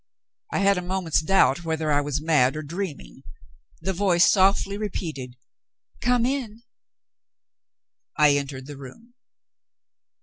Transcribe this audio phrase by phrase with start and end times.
[0.51, 3.21] I had a moment's doubt whether I was mad or dreaming.
[3.81, 5.35] The voice softly repeated,
[6.01, 6.63] "Come in!"
[8.17, 9.13] I entered the room.